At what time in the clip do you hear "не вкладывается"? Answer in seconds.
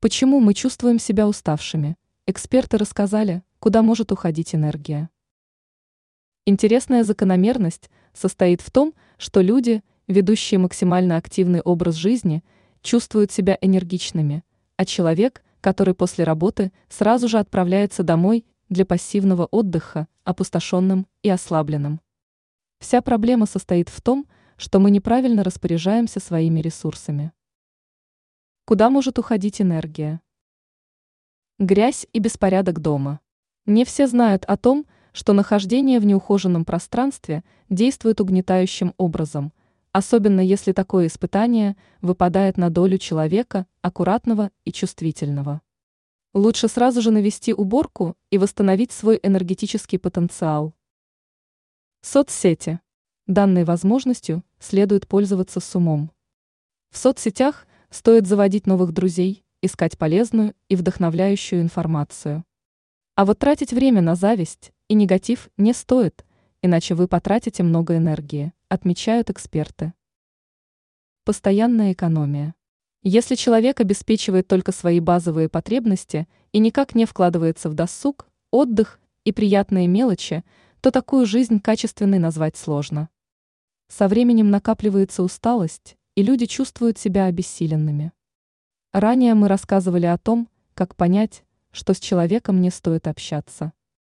76.94-77.68